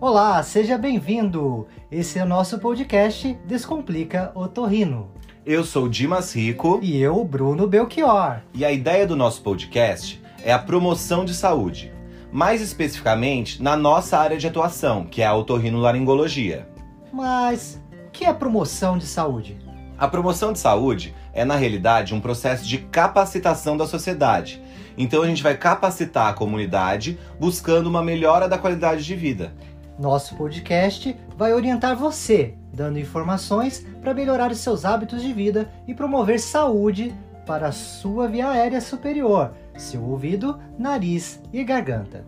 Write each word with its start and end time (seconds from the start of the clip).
Olá, 0.00 0.40
seja 0.44 0.78
bem-vindo! 0.78 1.66
Esse 1.90 2.18
é 2.20 2.24
o 2.24 2.28
nosso 2.28 2.58
podcast 2.58 3.36
Descomplica 3.44 4.30
Otorrino. 4.34 5.10
Eu 5.44 5.64
sou 5.64 5.88
Dimas 5.88 6.34
Rico 6.36 6.78
E 6.82 7.00
eu, 7.00 7.24
Bruno 7.24 7.66
Belchior. 7.66 8.40
e 8.54 8.64
a 8.64 8.70
ideia 8.70 9.06
do 9.06 9.16
nosso 9.16 9.42
podcast 9.42 10.22
é 10.44 10.52
a 10.52 10.58
promoção 10.58 11.24
de 11.24 11.34
saúde, 11.34 11.92
mais 12.30 12.60
especificamente 12.60 13.60
na 13.60 13.76
nossa 13.76 14.16
área 14.18 14.38
de 14.38 14.46
atuação, 14.46 15.04
que 15.04 15.20
é 15.20 15.26
a 15.26 15.34
otorrinolaringologia. 15.34 16.68
Mas 17.12 17.82
o 18.06 18.10
que 18.12 18.24
é 18.24 18.32
promoção 18.32 18.98
de 18.98 19.06
saúde? 19.06 19.58
A 19.98 20.06
promoção 20.06 20.52
de 20.52 20.60
saúde 20.60 21.12
é, 21.32 21.44
na 21.44 21.56
realidade, 21.56 22.14
um 22.14 22.20
processo 22.20 22.64
de 22.64 22.78
capacitação 22.78 23.76
da 23.76 23.86
sociedade. 23.86 24.62
Então 24.96 25.22
a 25.22 25.26
gente 25.26 25.42
vai 25.42 25.56
capacitar 25.56 26.28
a 26.28 26.32
comunidade 26.32 27.18
buscando 27.38 27.86
uma 27.88 28.02
melhora 28.02 28.48
da 28.48 28.58
qualidade 28.58 29.04
de 29.04 29.14
vida. 29.14 29.52
Nosso 29.98 30.36
podcast 30.36 31.16
vai 31.36 31.52
orientar 31.52 31.96
você, 31.96 32.54
dando 32.72 33.00
informações 33.00 33.84
para 34.00 34.14
melhorar 34.14 34.52
os 34.52 34.58
seus 34.58 34.84
hábitos 34.84 35.20
de 35.20 35.32
vida 35.32 35.68
e 35.88 35.94
promover 35.94 36.38
saúde 36.38 37.12
para 37.44 37.66
a 37.66 37.72
sua 37.72 38.28
via 38.28 38.48
aérea 38.48 38.80
superior, 38.80 39.52
seu 39.76 40.04
ouvido, 40.04 40.56
nariz 40.78 41.42
e 41.52 41.64
garganta. 41.64 42.24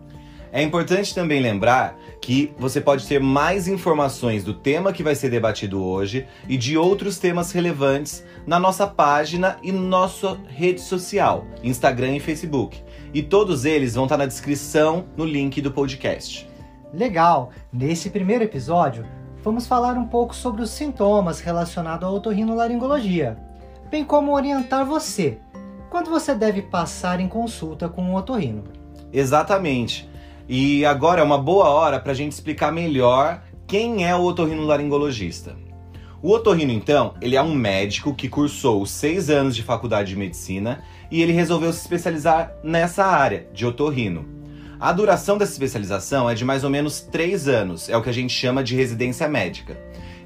É 0.51 0.61
importante 0.61 1.15
também 1.15 1.39
lembrar 1.39 1.97
que 2.19 2.53
você 2.59 2.81
pode 2.81 3.07
ter 3.07 3.21
mais 3.21 3.69
informações 3.69 4.43
do 4.43 4.53
tema 4.53 4.91
que 4.91 5.01
vai 5.01 5.15
ser 5.15 5.29
debatido 5.29 5.81
hoje 5.81 6.27
e 6.49 6.57
de 6.57 6.77
outros 6.77 7.17
temas 7.19 7.53
relevantes 7.53 8.21
na 8.45 8.59
nossa 8.59 8.85
página 8.85 9.57
e 9.63 9.71
nossa 9.71 10.37
rede 10.49 10.81
social, 10.81 11.47
Instagram 11.63 12.17
e 12.17 12.19
Facebook. 12.19 12.83
E 13.13 13.23
todos 13.23 13.63
eles 13.63 13.95
vão 13.95 14.03
estar 14.03 14.17
na 14.17 14.25
descrição 14.25 15.05
no 15.15 15.23
link 15.23 15.61
do 15.61 15.71
podcast. 15.71 16.50
Legal! 16.93 17.51
Nesse 17.71 18.09
primeiro 18.09 18.43
episódio, 18.43 19.05
vamos 19.41 19.65
falar 19.65 19.93
um 19.93 20.05
pouco 20.05 20.35
sobre 20.35 20.61
os 20.61 20.71
sintomas 20.71 21.39
relacionados 21.39 22.05
à 22.05 22.11
otorrinolaringologia, 22.11 23.37
bem 23.89 24.03
como 24.03 24.35
orientar 24.35 24.85
você 24.85 25.37
quando 25.89 26.09
você 26.09 26.35
deve 26.35 26.61
passar 26.61 27.21
em 27.21 27.29
consulta 27.29 27.87
com 27.87 28.01
um 28.01 28.15
otorrino. 28.15 28.65
Exatamente. 29.13 30.09
E 30.49 30.83
agora 30.83 31.21
é 31.21 31.23
uma 31.23 31.37
boa 31.37 31.69
hora 31.69 31.97
para 31.97 32.11
a 32.11 32.15
gente 32.15 32.33
explicar 32.33 32.73
melhor 32.73 33.41
quem 33.65 34.05
é 34.05 34.13
o 34.13 34.23
otorrinolaringologista. 34.23 35.55
O 36.21 36.29
otorrino, 36.31 36.73
então, 36.73 37.13
ele 37.21 37.37
é 37.37 37.41
um 37.41 37.55
médico 37.55 38.13
que 38.13 38.27
cursou 38.27 38.85
seis 38.85 39.29
anos 39.29 39.55
de 39.55 39.63
faculdade 39.63 40.09
de 40.09 40.17
medicina 40.17 40.83
e 41.09 41.21
ele 41.21 41.31
resolveu 41.31 41.71
se 41.71 41.79
especializar 41.79 42.53
nessa 42.61 43.05
área 43.05 43.47
de 43.53 43.65
otorrino. 43.65 44.40
A 44.81 44.91
duração 44.91 45.37
dessa 45.37 45.51
especialização 45.51 46.27
é 46.27 46.33
de 46.33 46.43
mais 46.43 46.63
ou 46.63 46.69
menos 46.71 47.01
três 47.01 47.47
anos, 47.47 47.87
é 47.87 47.95
o 47.95 48.01
que 48.01 48.09
a 48.09 48.13
gente 48.13 48.33
chama 48.33 48.63
de 48.63 48.75
residência 48.75 49.27
médica. 49.27 49.77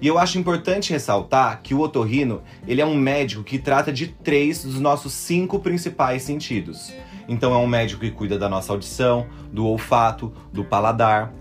E 0.01 0.07
eu 0.07 0.17
acho 0.17 0.39
importante 0.39 0.93
ressaltar 0.93 1.59
que 1.61 1.73
o 1.73 1.81
otorrino 1.81 2.41
ele 2.65 2.79
é 2.79 2.85
um 2.85 2.95
médico 2.95 3.43
que 3.43 3.59
trata 3.59 3.91
de 3.91 4.07
três 4.07 4.63
dos 4.63 4.79
nossos 4.79 5.11
cinco 5.11 5.59
principais 5.59 6.23
sentidos. 6.23 6.93
Então 7.27 7.53
é 7.53 7.57
um 7.57 7.67
médico 7.67 7.99
que 7.99 8.11
cuida 8.11 8.39
da 8.39 8.47
nossa 8.47 8.71
audição, 8.71 9.27
do 9.51 9.65
olfato, 9.65 10.31
do 10.53 10.63
paladar. 10.63 11.33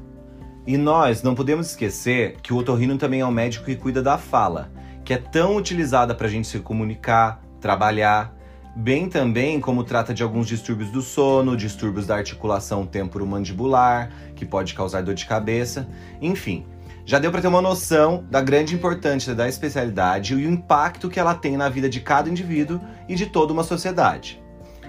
E 0.67 0.77
nós 0.77 1.23
não 1.23 1.37
podemos 1.37 1.69
esquecer 1.70 2.35
que 2.42 2.53
o 2.53 2.57
otorrino 2.57 2.98
também 2.98 3.20
é 3.20 3.27
um 3.27 3.31
médico 3.31 3.67
que 3.67 3.77
cuida 3.77 4.03
da 4.03 4.19
fala, 4.19 4.73
que 5.05 5.15
é 5.15 5.19
tão 5.19 5.55
utilizada 5.55 6.17
para 6.17 6.27
a 6.27 6.31
gente 6.31 6.48
se 6.48 6.59
comunicar, 6.59 7.41
trabalhar, 7.61 8.35
bem 8.75 9.08
também 9.08 9.61
como 9.61 9.84
trata 9.84 10.12
de 10.12 10.22
alguns 10.22 10.47
distúrbios 10.47 10.91
do 10.91 11.00
sono, 11.00 11.56
distúrbios 11.56 12.06
da 12.06 12.17
articulação 12.17 12.84
temporomandibular, 12.86 14.11
que 14.34 14.44
pode 14.44 14.75
causar 14.75 15.03
dor 15.03 15.14
de 15.14 15.27
cabeça, 15.27 15.89
enfim. 16.20 16.67
Já 17.06 17.18
deu 17.18 17.30
para 17.30 17.42
ter 17.42 17.48
uma 17.48 17.61
noção 17.61 18.24
da 18.30 18.40
grande 18.40 18.74
importância 18.74 19.34
da 19.34 19.48
especialidade 19.48 20.33
e 20.33 20.36
o 20.36 20.51
impacto 20.51 21.11
que 21.11 21.20
ela 21.20 21.34
tem 21.34 21.57
na 21.57 21.68
vida 21.68 21.89
de 21.89 22.01
cada 22.01 22.30
indivíduo 22.30 22.80
e 23.08 23.14
de 23.14 23.27
toda 23.27 23.52
uma 23.52 23.63
sociedade. 23.63 24.44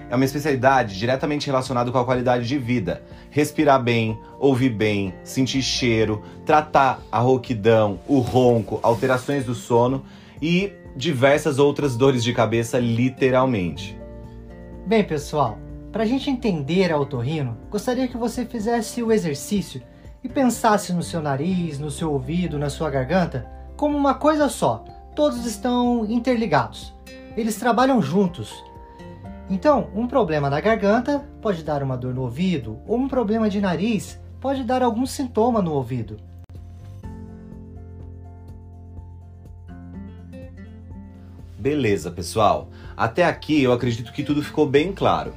É 0.08 0.14
uma 0.14 0.24
especialidade 0.24 0.98
diretamente 0.98 1.46
relacionada 1.46 1.90
com 1.90 1.98
a 1.98 2.04
qualidade 2.04 2.46
de 2.46 2.58
vida. 2.58 3.02
Respirar 3.30 3.82
bem, 3.82 4.18
ouvir 4.38 4.70
bem, 4.70 5.14
sentir 5.24 5.62
cheiro, 5.62 6.22
tratar 6.44 7.00
a 7.10 7.18
rouquidão, 7.18 7.98
o 8.06 8.20
ronco, 8.20 8.78
alterações 8.82 9.44
do 9.44 9.54
sono 9.54 10.04
e 10.40 10.72
diversas 10.96 11.58
outras 11.58 11.96
dores 11.96 12.22
de 12.22 12.32
cabeça, 12.32 12.78
literalmente. 12.78 13.98
Bem, 14.86 15.02
pessoal, 15.02 15.58
para 15.90 16.04
a 16.04 16.06
gente 16.06 16.30
entender 16.30 16.92
a 16.92 16.98
otorrino, 16.98 17.56
gostaria 17.70 18.06
que 18.06 18.16
você 18.16 18.44
fizesse 18.44 19.02
o 19.02 19.10
exercício 19.10 19.82
e 20.22 20.28
pensasse 20.28 20.92
no 20.92 21.02
seu 21.02 21.20
nariz, 21.20 21.78
no 21.78 21.90
seu 21.90 22.12
ouvido, 22.12 22.58
na 22.58 22.70
sua 22.70 22.90
garganta, 22.90 23.50
como 23.76 23.96
uma 23.96 24.14
coisa 24.14 24.48
só. 24.48 24.84
Todos 25.14 25.46
estão 25.46 26.04
interligados. 26.06 26.94
Eles 27.36 27.56
trabalham 27.56 28.00
juntos. 28.00 28.52
Então, 29.48 29.88
um 29.94 30.08
problema 30.08 30.50
na 30.50 30.60
garganta 30.60 31.24
pode 31.40 31.62
dar 31.62 31.82
uma 31.82 31.96
dor 31.96 32.12
no 32.12 32.22
ouvido, 32.22 32.78
ou 32.86 32.98
um 32.98 33.06
problema 33.06 33.48
de 33.48 33.60
nariz 33.60 34.18
pode 34.40 34.64
dar 34.64 34.82
algum 34.82 35.06
sintoma 35.06 35.62
no 35.62 35.72
ouvido. 35.72 36.16
Beleza, 41.58 42.10
pessoal. 42.10 42.68
Até 42.96 43.24
aqui 43.24 43.62
eu 43.62 43.72
acredito 43.72 44.12
que 44.12 44.22
tudo 44.22 44.42
ficou 44.42 44.66
bem 44.66 44.92
claro. 44.92 45.32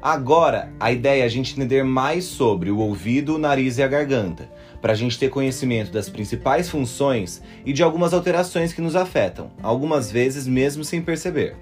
Agora, 0.00 0.72
a 0.80 0.90
ideia 0.90 1.22
é 1.22 1.24
a 1.24 1.28
gente 1.28 1.52
entender 1.52 1.84
mais 1.84 2.24
sobre 2.24 2.70
o 2.70 2.78
ouvido, 2.78 3.36
o 3.36 3.38
nariz 3.38 3.78
e 3.78 3.82
a 3.84 3.88
garganta, 3.88 4.50
para 4.80 4.92
a 4.92 4.96
gente 4.96 5.16
ter 5.16 5.28
conhecimento 5.28 5.92
das 5.92 6.08
principais 6.08 6.68
funções 6.68 7.40
e 7.64 7.72
de 7.72 7.84
algumas 7.84 8.12
alterações 8.12 8.72
que 8.72 8.80
nos 8.80 8.96
afetam, 8.96 9.52
algumas 9.62 10.10
vezes 10.10 10.46
mesmo 10.46 10.82
sem 10.84 11.00
perceber. 11.00 11.56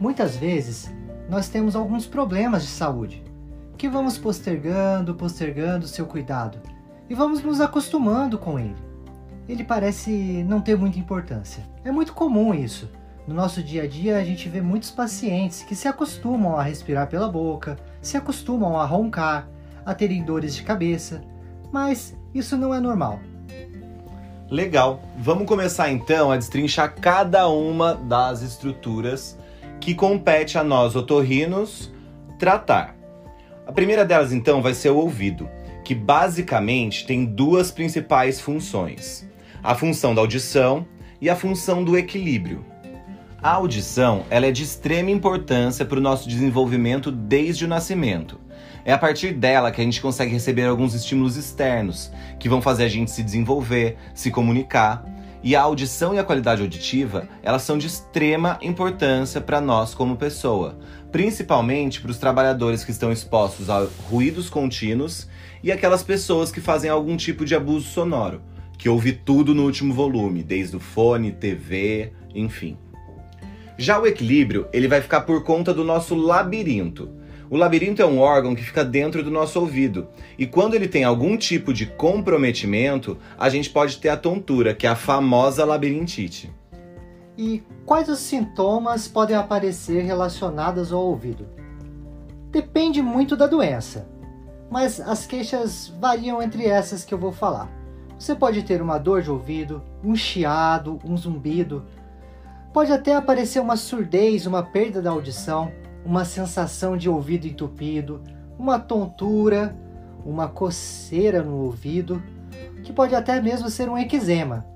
Muitas 0.00 0.36
vezes, 0.36 0.92
nós 1.28 1.48
temos 1.48 1.76
alguns 1.76 2.06
problemas 2.06 2.62
de 2.62 2.68
saúde 2.68 3.22
que 3.76 3.88
vamos 3.88 4.18
postergando, 4.18 5.14
postergando 5.14 5.86
seu 5.86 6.06
cuidado 6.06 6.58
e 7.08 7.14
vamos 7.14 7.42
nos 7.42 7.60
acostumando 7.60 8.38
com 8.38 8.58
ele. 8.58 8.76
Ele 9.48 9.62
parece 9.62 10.10
não 10.48 10.60
ter 10.60 10.76
muita 10.76 10.98
importância. 10.98 11.64
É 11.84 11.92
muito 11.92 12.12
comum 12.12 12.54
isso. 12.54 12.90
No 13.26 13.34
nosso 13.34 13.62
dia 13.62 13.84
a 13.84 13.86
dia, 13.86 14.18
a 14.18 14.24
gente 14.24 14.48
vê 14.48 14.60
muitos 14.60 14.90
pacientes 14.90 15.62
que 15.62 15.74
se 15.74 15.88
acostumam 15.88 16.56
a 16.56 16.62
respirar 16.62 17.08
pela 17.08 17.28
boca, 17.28 17.78
se 18.02 18.16
acostumam 18.16 18.78
a 18.78 18.84
roncar, 18.84 19.48
a 19.84 19.94
terem 19.94 20.22
dores 20.22 20.54
de 20.54 20.62
cabeça, 20.62 21.22
mas 21.72 22.16
isso 22.34 22.56
não 22.56 22.74
é 22.74 22.80
normal. 22.80 23.20
Legal. 24.50 25.00
Vamos 25.18 25.46
começar 25.46 25.90
então 25.90 26.30
a 26.30 26.36
destrinchar 26.36 26.94
cada 27.00 27.48
uma 27.48 27.94
das 27.94 28.42
estruturas 28.42 29.38
que 29.84 29.94
compete 29.94 30.56
a 30.56 30.64
nós 30.64 30.96
otorrinos 30.96 31.92
tratar. 32.38 32.96
A 33.66 33.72
primeira 33.72 34.02
delas 34.02 34.32
então 34.32 34.62
vai 34.62 34.72
ser 34.72 34.88
o 34.88 34.96
ouvido, 34.96 35.46
que 35.84 35.94
basicamente 35.94 37.06
tem 37.06 37.26
duas 37.26 37.70
principais 37.70 38.40
funções: 38.40 39.28
a 39.62 39.74
função 39.74 40.14
da 40.14 40.22
audição 40.22 40.86
e 41.20 41.28
a 41.28 41.36
função 41.36 41.84
do 41.84 41.98
equilíbrio. 41.98 42.64
A 43.42 43.50
audição 43.50 44.24
ela 44.30 44.46
é 44.46 44.50
de 44.50 44.62
extrema 44.62 45.10
importância 45.10 45.84
para 45.84 45.98
o 45.98 46.02
nosso 46.02 46.26
desenvolvimento 46.26 47.12
desde 47.12 47.66
o 47.66 47.68
nascimento. 47.68 48.40
É 48.86 48.92
a 48.92 48.96
partir 48.98 49.34
dela 49.34 49.70
que 49.70 49.82
a 49.82 49.84
gente 49.84 50.00
consegue 50.00 50.32
receber 50.32 50.64
alguns 50.64 50.94
estímulos 50.94 51.36
externos 51.36 52.10
que 52.40 52.48
vão 52.48 52.62
fazer 52.62 52.84
a 52.84 52.88
gente 52.88 53.10
se 53.10 53.22
desenvolver, 53.22 53.98
se 54.14 54.30
comunicar. 54.30 55.04
E 55.46 55.54
a 55.54 55.60
audição 55.60 56.14
e 56.14 56.18
a 56.18 56.24
qualidade 56.24 56.62
auditiva, 56.62 57.28
elas 57.42 57.60
são 57.60 57.76
de 57.76 57.86
extrema 57.86 58.58
importância 58.62 59.42
para 59.42 59.60
nós 59.60 59.94
como 59.94 60.16
pessoa, 60.16 60.78
principalmente 61.12 62.00
para 62.00 62.10
os 62.10 62.16
trabalhadores 62.16 62.82
que 62.82 62.90
estão 62.90 63.12
expostos 63.12 63.68
a 63.68 63.86
ruídos 64.08 64.48
contínuos 64.48 65.28
e 65.62 65.70
aquelas 65.70 66.02
pessoas 66.02 66.50
que 66.50 66.62
fazem 66.62 66.88
algum 66.88 67.14
tipo 67.14 67.44
de 67.44 67.54
abuso 67.54 67.86
sonoro, 67.90 68.40
que 68.78 68.88
ouve 68.88 69.12
tudo 69.12 69.54
no 69.54 69.64
último 69.64 69.92
volume, 69.92 70.42
desde 70.42 70.78
o 70.78 70.80
fone, 70.80 71.30
TV, 71.30 72.14
enfim. 72.34 72.78
Já 73.76 74.00
o 74.00 74.06
equilíbrio, 74.06 74.66
ele 74.72 74.88
vai 74.88 75.02
ficar 75.02 75.20
por 75.22 75.44
conta 75.44 75.74
do 75.74 75.84
nosso 75.84 76.14
labirinto. 76.14 77.10
O 77.50 77.56
labirinto 77.56 78.00
é 78.00 78.06
um 78.06 78.18
órgão 78.18 78.54
que 78.54 78.64
fica 78.64 78.84
dentro 78.84 79.22
do 79.22 79.30
nosso 79.30 79.60
ouvido, 79.60 80.08
e 80.38 80.46
quando 80.46 80.74
ele 80.74 80.88
tem 80.88 81.04
algum 81.04 81.36
tipo 81.36 81.72
de 81.72 81.86
comprometimento, 81.86 83.18
a 83.38 83.48
gente 83.48 83.68
pode 83.70 83.98
ter 83.98 84.08
a 84.08 84.16
tontura, 84.16 84.74
que 84.74 84.86
é 84.86 84.90
a 84.90 84.96
famosa 84.96 85.64
labirintite. 85.64 86.52
E 87.36 87.62
quais 87.84 88.08
os 88.08 88.20
sintomas 88.20 89.08
podem 89.08 89.36
aparecer 89.36 90.02
relacionados 90.02 90.92
ao 90.92 91.04
ouvido? 91.04 91.46
Depende 92.50 93.02
muito 93.02 93.36
da 93.36 93.46
doença, 93.46 94.08
mas 94.70 95.00
as 95.00 95.26
queixas 95.26 95.92
variam 96.00 96.40
entre 96.40 96.66
essas 96.66 97.04
que 97.04 97.12
eu 97.12 97.18
vou 97.18 97.32
falar. 97.32 97.68
Você 98.18 98.34
pode 98.34 98.62
ter 98.62 98.80
uma 98.80 98.96
dor 98.96 99.22
de 99.22 99.30
ouvido, 99.30 99.82
um 100.02 100.14
chiado, 100.14 101.00
um 101.04 101.16
zumbido. 101.16 101.84
Pode 102.72 102.92
até 102.92 103.14
aparecer 103.14 103.60
uma 103.60 103.76
surdez, 103.76 104.46
uma 104.46 104.62
perda 104.62 105.02
da 105.02 105.10
audição, 105.10 105.72
uma 106.04 106.24
sensação 106.24 106.96
de 106.96 107.08
ouvido 107.08 107.46
entupido, 107.46 108.22
uma 108.58 108.78
tontura, 108.78 109.76
uma 110.24 110.48
coceira 110.48 111.42
no 111.42 111.56
ouvido, 111.56 112.22
que 112.82 112.92
pode 112.92 113.14
até 113.14 113.40
mesmo 113.40 113.70
ser 113.70 113.88
um 113.88 113.96
eczema, 113.96 114.66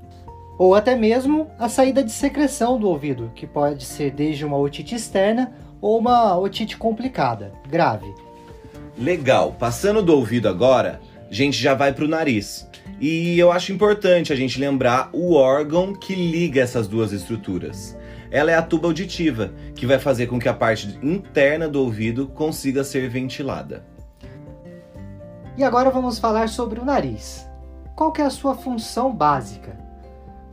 ou 0.58 0.74
até 0.74 0.96
mesmo 0.96 1.48
a 1.58 1.68
saída 1.68 2.02
de 2.02 2.10
secreção 2.10 2.78
do 2.78 2.88
ouvido, 2.88 3.30
que 3.34 3.46
pode 3.46 3.84
ser 3.84 4.10
desde 4.10 4.44
uma 4.44 4.56
otite 4.56 4.94
externa 4.94 5.52
ou 5.80 5.98
uma 5.98 6.36
otite 6.36 6.76
complicada, 6.76 7.52
grave. 7.68 8.12
Legal, 8.96 9.54
passando 9.58 10.02
do 10.02 10.14
ouvido 10.14 10.48
agora, 10.48 11.00
a 11.30 11.34
gente 11.34 11.56
já 11.56 11.74
vai 11.74 11.92
para 11.92 12.04
o 12.04 12.08
nariz. 12.08 12.68
E 13.00 13.38
eu 13.38 13.52
acho 13.52 13.72
importante 13.72 14.32
a 14.32 14.36
gente 14.36 14.58
lembrar 14.58 15.10
o 15.12 15.34
órgão 15.34 15.94
que 15.94 16.14
liga 16.14 16.60
essas 16.60 16.88
duas 16.88 17.12
estruturas. 17.12 17.96
Ela 18.30 18.50
é 18.50 18.54
a 18.54 18.62
tuba 18.62 18.86
auditiva, 18.86 19.52
que 19.74 19.86
vai 19.86 19.98
fazer 19.98 20.26
com 20.26 20.38
que 20.38 20.48
a 20.48 20.54
parte 20.54 20.98
interna 21.02 21.68
do 21.68 21.80
ouvido 21.80 22.26
consiga 22.28 22.84
ser 22.84 23.08
ventilada. 23.08 23.86
E 25.56 25.64
agora 25.64 25.90
vamos 25.90 26.18
falar 26.18 26.48
sobre 26.48 26.78
o 26.78 26.84
nariz. 26.84 27.48
Qual 27.96 28.12
que 28.12 28.22
é 28.22 28.24
a 28.24 28.30
sua 28.30 28.54
função 28.54 29.12
básica? 29.12 29.76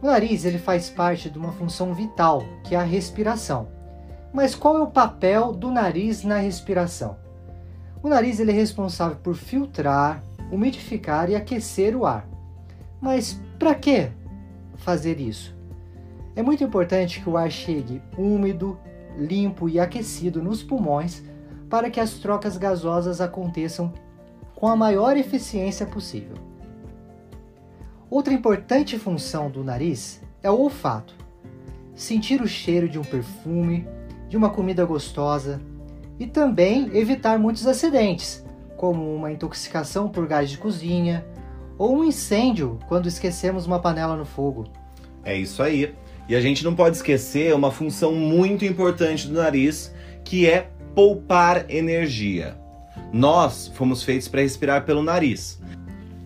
O 0.01 0.07
nariz 0.07 0.45
ele 0.45 0.57
faz 0.57 0.89
parte 0.89 1.29
de 1.29 1.37
uma 1.37 1.51
função 1.51 1.93
vital, 1.93 2.43
que 2.63 2.75
é 2.75 2.77
a 2.77 2.83
respiração. 2.83 3.67
Mas 4.33 4.55
qual 4.55 4.77
é 4.77 4.81
o 4.81 4.87
papel 4.87 5.53
do 5.53 5.71
nariz 5.71 6.23
na 6.23 6.37
respiração? 6.37 7.17
O 8.01 8.09
nariz 8.09 8.39
ele 8.39 8.51
é 8.51 8.53
responsável 8.53 9.17
por 9.17 9.35
filtrar, 9.35 10.23
umidificar 10.51 11.29
e 11.29 11.35
aquecer 11.35 11.95
o 11.95 12.05
ar. 12.05 12.27
Mas 13.01 13.39
para 13.57 13.73
que 13.75 14.11
fazer 14.77 15.19
isso? 15.19 15.54
É 16.35 16.43
muito 16.43 16.63
importante 16.63 17.21
que 17.21 17.29
o 17.29 17.37
ar 17.37 17.49
chegue 17.49 18.01
úmido, 18.17 18.77
limpo 19.17 19.69
e 19.69 19.79
aquecido 19.79 20.43
nos 20.43 20.61
pulmões 20.61 21.23
para 21.69 21.89
que 21.89 21.99
as 21.99 22.15
trocas 22.15 22.57
gasosas 22.57 23.21
aconteçam 23.21 23.93
com 24.53 24.67
a 24.67 24.75
maior 24.75 25.15
eficiência 25.15 25.85
possível. 25.85 26.35
Outra 28.09 28.33
importante 28.33 28.99
função 28.99 29.49
do 29.49 29.63
nariz 29.63 30.21
é 30.43 30.51
o 30.51 30.59
olfato. 30.59 31.15
Sentir 31.95 32.41
o 32.41 32.47
cheiro 32.47 32.89
de 32.89 32.99
um 32.99 33.03
perfume, 33.03 33.87
de 34.27 34.35
uma 34.35 34.49
comida 34.49 34.83
gostosa 34.85 35.61
e 36.19 36.27
também 36.27 36.95
evitar 36.95 37.39
muitos 37.39 37.65
acidentes, 37.65 38.45
como 38.77 39.15
uma 39.15 39.31
intoxicação 39.31 40.09
por 40.09 40.27
gás 40.27 40.49
de 40.49 40.57
cozinha 40.57 41.25
ou 41.77 41.97
um 41.97 42.03
incêndio 42.03 42.79
quando 42.87 43.07
esquecemos 43.07 43.65
uma 43.65 43.79
panela 43.79 44.15
no 44.15 44.25
fogo. 44.25 44.65
É 45.23 45.35
isso 45.35 45.63
aí. 45.63 45.95
E 46.27 46.35
a 46.35 46.41
gente 46.41 46.63
não 46.63 46.75
pode 46.75 46.97
esquecer 46.97 47.53
uma 47.53 47.71
função 47.71 48.13
muito 48.13 48.65
importante 48.65 49.27
do 49.27 49.33
nariz, 49.35 49.93
que 50.23 50.47
é 50.49 50.69
poupar 50.95 51.65
energia. 51.69 52.57
Nós 53.13 53.71
fomos 53.75 54.03
feitos 54.03 54.27
para 54.27 54.41
respirar 54.41 54.85
pelo 54.85 55.03
nariz. 55.03 55.61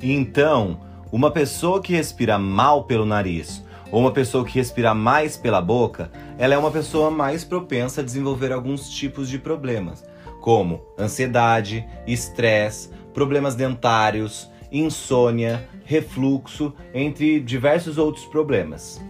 Então, 0.01 0.79
uma 1.11 1.31
pessoa 1.31 1.81
que 1.81 1.93
respira 1.93 2.37
mal 2.37 2.83
pelo 2.85 3.05
nariz 3.05 3.63
ou 3.91 3.99
uma 3.99 4.11
pessoa 4.11 4.45
que 4.45 4.57
respira 4.57 4.93
mais 4.93 5.35
pela 5.35 5.61
boca, 5.61 6.11
ela 6.37 6.53
é 6.53 6.57
uma 6.57 6.71
pessoa 6.71 7.09
mais 7.09 7.43
propensa 7.43 8.01
a 8.01 8.03
desenvolver 8.03 8.51
alguns 8.51 8.89
tipos 8.89 9.27
de 9.27 9.39
problemas, 9.39 10.05
como 10.41 10.81
ansiedade, 10.97 11.85
estresse, 12.05 12.89
problemas 13.13 13.55
dentários, 13.55 14.49
insônia, 14.71 15.67
refluxo, 15.83 16.73
entre 16.93 17.39
diversos 17.39 17.97
outros 17.97 18.25
problemas. 18.25 19.01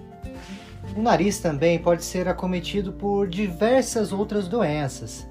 O 0.96 1.02
nariz 1.02 1.40
também 1.40 1.80
pode 1.80 2.04
ser 2.04 2.28
acometido 2.28 2.94
por 2.94 3.28
diversas 3.28 4.12
outras 4.12 4.48
doenças. 4.48 5.28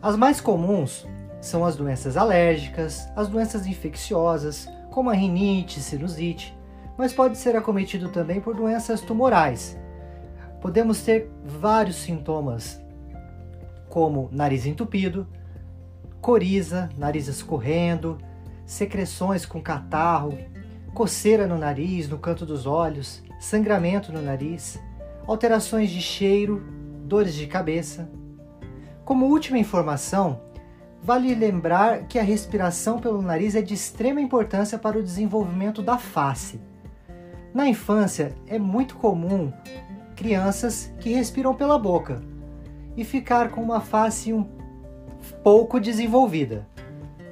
As 0.00 0.16
mais 0.16 0.40
comuns 0.40 1.06
são 1.40 1.64
as 1.64 1.76
doenças 1.76 2.16
alérgicas, 2.16 3.08
as 3.16 3.28
doenças 3.28 3.66
infecciosas, 3.66 4.68
como 4.90 5.10
a 5.10 5.14
rinite, 5.14 5.80
sinusite, 5.80 6.56
mas 6.96 7.12
pode 7.12 7.36
ser 7.36 7.56
acometido 7.56 8.08
também 8.08 8.40
por 8.40 8.54
doenças 8.54 9.00
tumorais. 9.00 9.78
Podemos 10.60 11.02
ter 11.02 11.30
vários 11.44 11.96
sintomas, 11.96 12.80
como 13.88 14.28
nariz 14.30 14.66
entupido, 14.66 15.26
coriza, 16.20 16.88
nariz 16.96 17.28
escorrendo, 17.28 18.18
secreções 18.64 19.44
com 19.44 19.60
catarro, 19.60 20.38
coceira 20.94 21.46
no 21.46 21.58
nariz, 21.58 22.08
no 22.08 22.18
canto 22.18 22.46
dos 22.46 22.66
olhos, 22.66 23.22
sangramento 23.38 24.12
no 24.12 24.22
nariz, 24.22 24.80
alterações 25.26 25.90
de 25.90 26.00
cheiro, 26.00 26.62
dores 27.04 27.34
de 27.34 27.46
cabeça. 27.46 28.10
Como 29.04 29.26
última 29.26 29.58
informação, 29.58 30.40
Vale 31.04 31.34
lembrar 31.34 32.04
que 32.06 32.18
a 32.18 32.22
respiração 32.22 32.98
pelo 32.98 33.20
nariz 33.20 33.54
é 33.54 33.60
de 33.60 33.74
extrema 33.74 34.22
importância 34.22 34.78
para 34.78 34.98
o 34.98 35.02
desenvolvimento 35.02 35.82
da 35.82 35.98
face. 35.98 36.58
Na 37.52 37.68
infância, 37.68 38.34
é 38.46 38.58
muito 38.58 38.96
comum 38.96 39.52
crianças 40.16 40.90
que 41.00 41.12
respiram 41.12 41.54
pela 41.54 41.78
boca 41.78 42.22
e 42.96 43.04
ficar 43.04 43.50
com 43.50 43.60
uma 43.62 43.82
face 43.82 44.32
um 44.32 44.48
pouco 45.42 45.78
desenvolvida. 45.78 46.66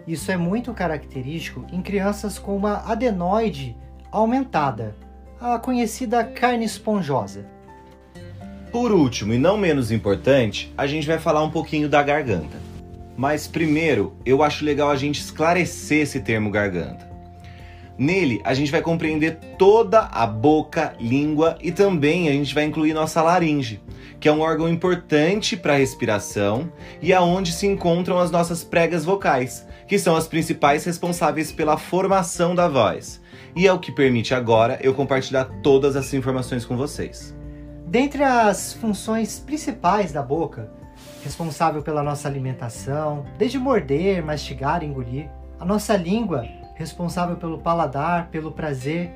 Isso 0.06 0.30
é 0.30 0.36
muito 0.36 0.74
característico 0.74 1.64
em 1.72 1.80
crianças 1.80 2.38
com 2.38 2.54
uma 2.54 2.92
adenoide 2.92 3.74
aumentada, 4.10 4.94
a 5.42 5.58
conhecida 5.58 6.22
carne 6.22 6.64
esponjosa. 6.64 7.44
Por 8.70 8.92
último 8.92 9.34
e 9.34 9.38
não 9.38 9.58
menos 9.58 9.90
importante, 9.90 10.72
a 10.78 10.86
gente 10.86 11.06
vai 11.06 11.18
falar 11.18 11.42
um 11.42 11.50
pouquinho 11.50 11.88
da 11.88 12.00
garganta. 12.00 12.56
Mas 13.16 13.48
primeiro, 13.48 14.14
eu 14.24 14.42
acho 14.42 14.64
legal 14.64 14.88
a 14.88 14.96
gente 14.96 15.20
esclarecer 15.20 16.02
esse 16.02 16.20
termo 16.20 16.48
garganta. 16.48 17.10
Nele, 17.98 18.40
a 18.44 18.54
gente 18.54 18.70
vai 18.70 18.80
compreender 18.80 19.38
toda 19.58 20.02
a 20.12 20.26
boca, 20.26 20.94
língua 20.98 21.58
e 21.60 21.72
também 21.72 22.28
a 22.28 22.32
gente 22.32 22.54
vai 22.54 22.64
incluir 22.64 22.94
nossa 22.94 23.20
laringe, 23.20 23.82
que 24.20 24.28
é 24.28 24.32
um 24.32 24.40
órgão 24.40 24.68
importante 24.68 25.56
para 25.56 25.74
a 25.74 25.76
respiração 25.76 26.72
e 27.02 27.12
aonde 27.12 27.52
se 27.52 27.66
encontram 27.66 28.18
as 28.18 28.30
nossas 28.30 28.62
pregas 28.64 29.04
vocais, 29.04 29.66
que 29.88 29.98
são 29.98 30.16
as 30.16 30.26
principais 30.26 30.84
responsáveis 30.84 31.50
pela 31.52 31.76
formação 31.76 32.54
da 32.54 32.68
voz. 32.68 33.21
E 33.54 33.66
é 33.66 33.72
o 33.72 33.78
que 33.78 33.92
permite 33.92 34.34
agora 34.34 34.78
eu 34.82 34.94
compartilhar 34.94 35.44
todas 35.62 35.94
essas 35.94 36.14
informações 36.14 36.64
com 36.64 36.76
vocês. 36.76 37.34
Dentre 37.86 38.24
as 38.24 38.72
funções 38.72 39.38
principais 39.38 40.12
da 40.12 40.22
boca, 40.22 40.70
responsável 41.22 41.82
pela 41.82 42.02
nossa 42.02 42.26
alimentação, 42.26 43.26
desde 43.36 43.58
morder, 43.58 44.24
mastigar 44.24 44.82
engolir, 44.82 45.28
a 45.60 45.64
nossa 45.64 45.94
língua, 45.96 46.46
responsável 46.74 47.36
pelo 47.36 47.58
paladar, 47.58 48.28
pelo 48.28 48.52
prazer, 48.52 49.10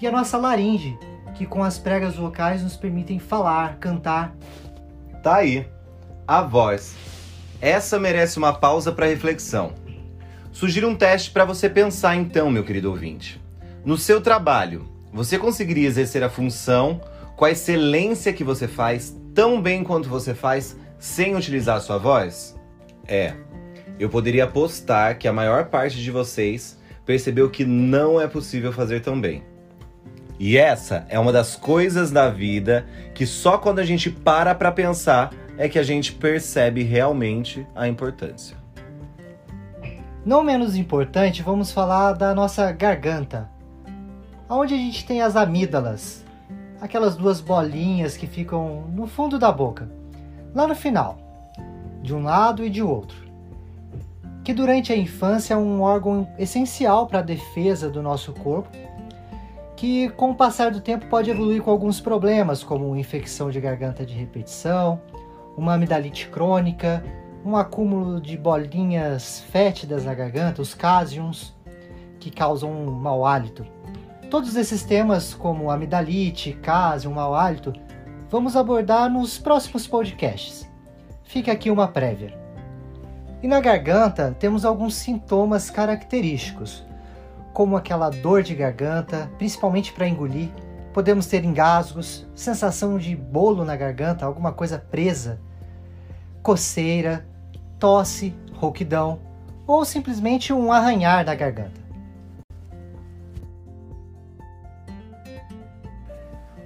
e 0.00 0.06
a 0.06 0.12
nossa 0.12 0.36
laringe, 0.36 0.98
que 1.34 1.46
com 1.46 1.62
as 1.64 1.78
pregas 1.78 2.16
vocais 2.16 2.62
nos 2.62 2.76
permitem 2.76 3.18
falar, 3.18 3.78
cantar. 3.78 4.34
Tá 5.22 5.36
aí, 5.36 5.66
a 6.28 6.42
voz. 6.42 6.94
Essa 7.60 7.98
merece 7.98 8.38
uma 8.38 8.52
pausa 8.52 8.92
para 8.92 9.06
reflexão. 9.06 9.72
Sugiro 10.52 10.88
um 10.88 10.94
teste 10.94 11.30
para 11.30 11.44
você 11.44 11.68
pensar 11.68 12.16
então, 12.16 12.50
meu 12.50 12.64
querido 12.64 12.90
ouvinte. 12.90 13.40
No 13.84 13.96
seu 13.96 14.20
trabalho, 14.20 14.86
você 15.10 15.38
conseguiria 15.38 15.88
exercer 15.88 16.22
a 16.22 16.28
função 16.28 17.00
com 17.34 17.46
a 17.46 17.50
excelência 17.50 18.32
que 18.32 18.44
você 18.44 18.68
faz, 18.68 19.16
tão 19.34 19.60
bem 19.60 19.82
quanto 19.82 20.06
você 20.06 20.34
faz, 20.34 20.76
sem 20.98 21.34
utilizar 21.34 21.78
a 21.78 21.80
sua 21.80 21.96
voz? 21.96 22.54
É, 23.08 23.32
eu 23.98 24.10
poderia 24.10 24.44
apostar 24.44 25.16
que 25.16 25.26
a 25.26 25.32
maior 25.32 25.66
parte 25.66 25.96
de 25.96 26.10
vocês 26.10 26.78
percebeu 27.06 27.48
que 27.48 27.64
não 27.64 28.20
é 28.20 28.28
possível 28.28 28.70
fazer 28.70 29.00
tão 29.00 29.18
bem. 29.18 29.42
E 30.38 30.58
essa 30.58 31.06
é 31.08 31.18
uma 31.18 31.32
das 31.32 31.56
coisas 31.56 32.10
da 32.10 32.28
vida 32.28 32.86
que 33.14 33.26
só 33.26 33.56
quando 33.56 33.78
a 33.78 33.84
gente 33.84 34.10
para 34.10 34.54
para 34.54 34.70
pensar 34.70 35.32
é 35.56 35.68
que 35.68 35.78
a 35.78 35.82
gente 35.82 36.12
percebe 36.12 36.82
realmente 36.82 37.66
a 37.74 37.88
importância. 37.88 38.56
Não 40.24 40.42
menos 40.42 40.76
importante, 40.76 41.42
vamos 41.42 41.72
falar 41.72 42.12
da 42.12 42.34
nossa 42.34 42.70
garganta, 42.72 43.50
onde 44.50 44.74
a 44.74 44.76
gente 44.76 45.06
tem 45.06 45.22
as 45.22 45.36
amígdalas, 45.36 46.24
aquelas 46.80 47.14
duas 47.16 47.40
bolinhas 47.40 48.16
que 48.16 48.26
ficam 48.26 48.84
no 48.92 49.06
fundo 49.06 49.38
da 49.38 49.52
boca 49.52 49.88
lá 50.52 50.66
no 50.66 50.74
final, 50.74 51.18
de 52.02 52.12
um 52.12 52.24
lado 52.24 52.64
e 52.64 52.70
de 52.70 52.82
outro. 52.82 53.16
Que 54.42 54.52
durante 54.52 54.92
a 54.92 54.96
infância 54.96 55.54
é 55.54 55.56
um 55.56 55.82
órgão 55.82 56.28
essencial 56.36 57.06
para 57.06 57.20
a 57.20 57.22
defesa 57.22 57.88
do 57.88 58.02
nosso 58.02 58.32
corpo, 58.32 58.76
que 59.76 60.08
com 60.10 60.32
o 60.32 60.34
passar 60.34 60.72
do 60.72 60.80
tempo 60.80 61.06
pode 61.06 61.30
evoluir 61.30 61.62
com 61.62 61.70
alguns 61.70 62.00
problemas, 62.00 62.64
como 62.64 62.96
infecção 62.96 63.50
de 63.50 63.60
garganta 63.60 64.04
de 64.04 64.14
repetição, 64.14 65.00
uma 65.56 65.74
amidalite 65.74 66.28
crônica, 66.28 67.04
um 67.44 67.56
acúmulo 67.56 68.20
de 68.20 68.36
bolinhas 68.36 69.40
fétidas 69.50 70.04
na 70.04 70.12
garganta, 70.12 70.60
os 70.60 70.74
cásions, 70.74 71.54
que 72.18 72.30
causam 72.30 72.70
um 72.70 72.90
mau 72.90 73.24
hálito. 73.24 73.64
Todos 74.30 74.54
esses 74.54 74.84
temas, 74.84 75.34
como 75.34 75.72
amidalite, 75.72 76.52
cásion, 76.52 77.12
mau 77.12 77.34
hálito, 77.34 77.72
vamos 78.30 78.54
abordar 78.54 79.10
nos 79.10 79.36
próximos 79.38 79.88
podcasts. 79.88 80.70
Fica 81.24 81.50
aqui 81.50 81.68
uma 81.68 81.88
prévia. 81.88 82.38
E 83.42 83.48
na 83.48 83.60
garganta 83.60 84.36
temos 84.38 84.64
alguns 84.64 84.94
sintomas 84.94 85.68
característicos, 85.68 86.86
como 87.52 87.76
aquela 87.76 88.08
dor 88.08 88.44
de 88.44 88.54
garganta, 88.54 89.28
principalmente 89.36 89.92
para 89.92 90.06
engolir. 90.06 90.48
Podemos 90.94 91.26
ter 91.26 91.44
engasgos, 91.44 92.24
sensação 92.32 92.98
de 92.98 93.16
bolo 93.16 93.64
na 93.64 93.74
garganta, 93.74 94.24
alguma 94.24 94.52
coisa 94.52 94.78
presa, 94.78 95.40
coceira, 96.40 97.26
tosse, 97.80 98.32
rouquidão 98.52 99.18
ou 99.66 99.84
simplesmente 99.84 100.52
um 100.52 100.70
arranhar 100.70 101.24
na 101.26 101.34
garganta. 101.34 101.79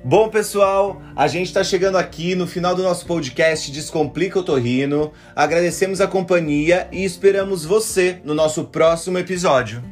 Bom, 0.06 0.28
pessoal, 0.28 1.00
a 1.16 1.26
gente 1.26 1.46
está 1.46 1.64
chegando 1.64 1.96
aqui 1.96 2.34
no 2.34 2.46
final 2.46 2.74
do 2.74 2.82
nosso 2.82 3.06
podcast 3.06 3.72
Descomplica 3.72 4.38
o 4.38 4.42
Torrino. 4.42 5.10
Agradecemos 5.34 5.98
a 5.98 6.06
companhia 6.06 6.86
e 6.92 7.02
esperamos 7.06 7.64
você 7.64 8.20
no 8.22 8.34
nosso 8.34 8.64
próximo 8.64 9.16
episódio. 9.16 9.82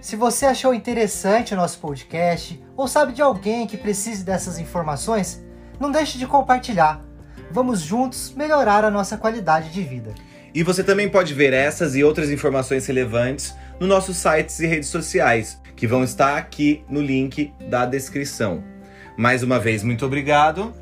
Se 0.00 0.14
você 0.14 0.46
achou 0.46 0.72
interessante 0.72 1.52
o 1.52 1.56
nosso 1.56 1.80
podcast 1.80 2.62
ou 2.76 2.86
sabe 2.86 3.12
de 3.12 3.20
alguém 3.20 3.66
que 3.66 3.76
precise 3.76 4.22
dessas 4.22 4.60
informações, 4.60 5.44
não 5.80 5.90
deixe 5.90 6.16
de 6.16 6.28
compartilhar. 6.28 7.04
Vamos 7.50 7.80
juntos 7.80 8.32
melhorar 8.36 8.84
a 8.84 8.90
nossa 8.90 9.16
qualidade 9.16 9.70
de 9.70 9.82
vida. 9.82 10.14
E 10.54 10.62
você 10.62 10.84
também 10.84 11.08
pode 11.08 11.34
ver 11.34 11.52
essas 11.52 11.96
e 11.96 12.04
outras 12.04 12.30
informações 12.30 12.86
relevantes 12.86 13.52
nos 13.80 13.88
nossos 13.88 14.16
sites 14.16 14.60
e 14.60 14.66
redes 14.68 14.90
sociais, 14.90 15.60
que 15.74 15.88
vão 15.88 16.04
estar 16.04 16.36
aqui 16.36 16.84
no 16.88 17.02
link 17.02 17.52
da 17.68 17.84
descrição. 17.84 18.75
Mais 19.16 19.42
uma 19.42 19.58
vez, 19.58 19.82
muito 19.82 20.04
obrigado. 20.04 20.72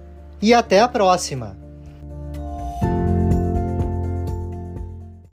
E 0.42 0.52
até 0.52 0.80
a 0.80 0.88
próxima! 0.88 1.63